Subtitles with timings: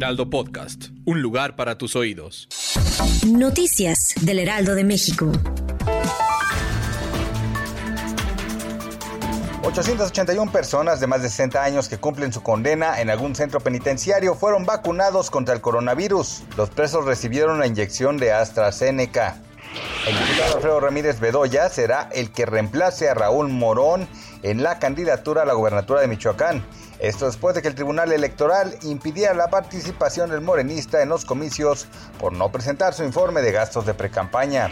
[0.00, 2.48] Heraldo Podcast, un lugar para tus oídos.
[3.26, 5.30] Noticias del Heraldo de México.
[9.62, 14.34] 881 personas de más de 60 años que cumplen su condena en algún centro penitenciario
[14.34, 16.44] fueron vacunados contra el coronavirus.
[16.56, 19.36] Los presos recibieron la inyección de AstraZeneca.
[20.06, 24.08] El diputado Alfredo Ramírez Bedoya será el que reemplace a Raúl Morón
[24.42, 26.64] en la candidatura a la gobernatura de Michoacán.
[26.98, 31.86] Esto después de que el Tribunal Electoral impidiera la participación del morenista en los comicios
[32.18, 34.70] por no presentar su informe de gastos de precampaña.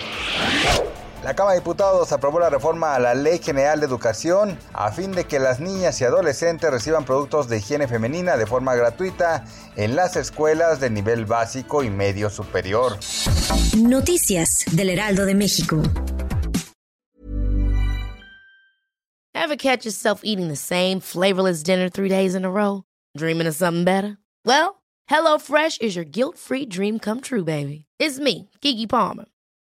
[1.25, 5.11] La Cámara de Diputados aprobó la reforma a la Ley General de Educación a fin
[5.11, 9.45] de que las niñas y adolescentes reciban productos de higiene femenina de forma gratuita
[9.75, 12.99] en las escuelas de nivel básico y medio superior.
[13.77, 15.83] Noticias del Heraldo de México.
[19.35, 22.85] Ever catch yourself eating the same flavorless dinner three days in a row?
[23.17, 24.19] Dreaming of something better?
[24.45, 27.87] Well, HelloFresh is your guilt-free dream come true, baby.
[27.99, 29.25] It's me, Kiki Palmer.